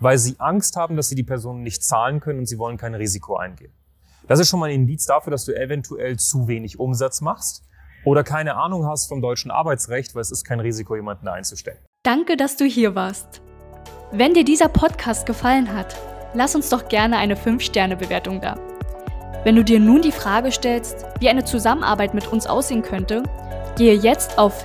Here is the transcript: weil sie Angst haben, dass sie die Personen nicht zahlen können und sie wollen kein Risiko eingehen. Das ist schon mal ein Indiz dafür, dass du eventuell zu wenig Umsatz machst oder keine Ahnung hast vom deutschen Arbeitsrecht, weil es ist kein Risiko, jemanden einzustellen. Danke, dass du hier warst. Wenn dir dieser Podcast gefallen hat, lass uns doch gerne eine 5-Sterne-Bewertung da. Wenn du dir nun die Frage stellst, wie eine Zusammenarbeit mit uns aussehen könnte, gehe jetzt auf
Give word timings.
weil 0.00 0.18
sie 0.18 0.36
Angst 0.38 0.76
haben, 0.76 0.96
dass 0.96 1.08
sie 1.08 1.14
die 1.14 1.22
Personen 1.22 1.62
nicht 1.62 1.84
zahlen 1.84 2.20
können 2.20 2.40
und 2.40 2.46
sie 2.46 2.58
wollen 2.58 2.76
kein 2.76 2.94
Risiko 2.94 3.36
eingehen. 3.36 3.72
Das 4.28 4.40
ist 4.40 4.48
schon 4.48 4.60
mal 4.60 4.66
ein 4.66 4.74
Indiz 4.74 5.06
dafür, 5.06 5.30
dass 5.30 5.44
du 5.44 5.52
eventuell 5.52 6.18
zu 6.18 6.48
wenig 6.48 6.80
Umsatz 6.80 7.20
machst 7.20 7.62
oder 8.04 8.24
keine 8.24 8.56
Ahnung 8.56 8.86
hast 8.86 9.08
vom 9.08 9.20
deutschen 9.20 9.50
Arbeitsrecht, 9.50 10.14
weil 10.14 10.22
es 10.22 10.30
ist 10.30 10.44
kein 10.44 10.60
Risiko, 10.60 10.96
jemanden 10.96 11.28
einzustellen. 11.28 11.78
Danke, 12.04 12.36
dass 12.36 12.56
du 12.56 12.64
hier 12.64 12.94
warst. 12.94 13.40
Wenn 14.12 14.34
dir 14.34 14.44
dieser 14.44 14.68
Podcast 14.68 15.26
gefallen 15.26 15.72
hat, 15.74 15.96
lass 16.34 16.54
uns 16.54 16.68
doch 16.68 16.88
gerne 16.88 17.16
eine 17.18 17.34
5-Sterne-Bewertung 17.34 18.40
da. 18.40 18.56
Wenn 19.44 19.56
du 19.56 19.64
dir 19.64 19.80
nun 19.80 20.02
die 20.02 20.12
Frage 20.12 20.50
stellst, 20.50 21.06
wie 21.20 21.28
eine 21.28 21.44
Zusammenarbeit 21.44 22.14
mit 22.14 22.26
uns 22.28 22.46
aussehen 22.46 22.82
könnte, 22.82 23.22
gehe 23.76 23.94
jetzt 23.94 24.38
auf 24.38 24.64